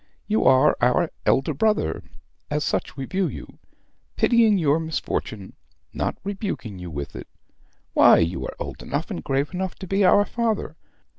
[0.25, 2.01] You are our elder brother
[2.49, 3.59] as such we view you,
[4.15, 5.53] pitying your misfortune,
[5.93, 7.27] not rebuking you with it.
[7.93, 10.75] Why, you are old enough and grave enough to be our father.